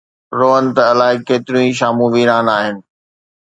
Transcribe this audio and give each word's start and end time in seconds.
روئڻ 0.39 0.63
ته 0.75 0.81
الائي 0.91 1.17
ڪيتريون 1.27 1.67
شامون 1.79 2.09
ويران 2.13 2.45
آهن. 2.57 2.75